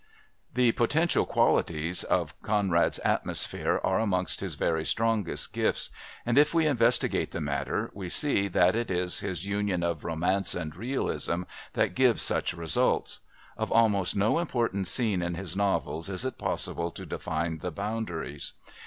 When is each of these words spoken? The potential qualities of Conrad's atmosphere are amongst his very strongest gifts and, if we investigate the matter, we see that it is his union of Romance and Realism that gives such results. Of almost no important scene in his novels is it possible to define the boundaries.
The 0.51 0.71
potential 0.71 1.27
qualities 1.27 2.03
of 2.03 2.41
Conrad's 2.41 2.97
atmosphere 3.05 3.79
are 3.83 3.99
amongst 3.99 4.39
his 4.39 4.55
very 4.55 4.83
strongest 4.83 5.53
gifts 5.53 5.91
and, 6.25 6.39
if 6.39 6.55
we 6.55 6.65
investigate 6.65 7.29
the 7.29 7.39
matter, 7.39 7.91
we 7.93 8.09
see 8.09 8.47
that 8.47 8.75
it 8.75 8.89
is 8.89 9.19
his 9.19 9.45
union 9.45 9.83
of 9.83 10.03
Romance 10.03 10.55
and 10.55 10.75
Realism 10.75 11.43
that 11.73 11.93
gives 11.93 12.23
such 12.23 12.55
results. 12.55 13.19
Of 13.55 13.71
almost 13.71 14.15
no 14.15 14.39
important 14.39 14.87
scene 14.87 15.21
in 15.21 15.35
his 15.35 15.55
novels 15.55 16.09
is 16.09 16.25
it 16.25 16.39
possible 16.39 16.89
to 16.89 17.05
define 17.05 17.59
the 17.59 17.69
boundaries. 17.69 18.53